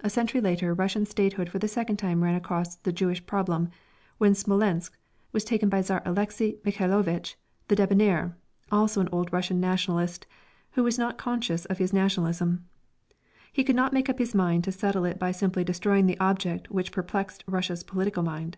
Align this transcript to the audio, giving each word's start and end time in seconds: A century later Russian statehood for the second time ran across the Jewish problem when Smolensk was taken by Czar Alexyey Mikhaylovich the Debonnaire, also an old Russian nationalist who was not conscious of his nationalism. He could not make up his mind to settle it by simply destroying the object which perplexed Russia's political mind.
A 0.00 0.10
century 0.10 0.40
later 0.40 0.74
Russian 0.74 1.06
statehood 1.06 1.48
for 1.48 1.60
the 1.60 1.68
second 1.68 1.98
time 1.98 2.24
ran 2.24 2.34
across 2.34 2.74
the 2.74 2.90
Jewish 2.90 3.24
problem 3.26 3.68
when 4.18 4.34
Smolensk 4.34 4.96
was 5.30 5.44
taken 5.44 5.68
by 5.68 5.82
Czar 5.82 6.02
Alexyey 6.04 6.58
Mikhaylovich 6.64 7.36
the 7.68 7.76
Debonnaire, 7.76 8.34
also 8.72 9.00
an 9.00 9.08
old 9.12 9.32
Russian 9.32 9.60
nationalist 9.60 10.26
who 10.72 10.82
was 10.82 10.98
not 10.98 11.16
conscious 11.16 11.64
of 11.66 11.78
his 11.78 11.92
nationalism. 11.92 12.64
He 13.52 13.62
could 13.62 13.76
not 13.76 13.92
make 13.92 14.10
up 14.10 14.18
his 14.18 14.34
mind 14.34 14.64
to 14.64 14.72
settle 14.72 15.04
it 15.04 15.20
by 15.20 15.30
simply 15.30 15.62
destroying 15.62 16.06
the 16.06 16.18
object 16.18 16.72
which 16.72 16.90
perplexed 16.90 17.44
Russia's 17.46 17.84
political 17.84 18.24
mind. 18.24 18.56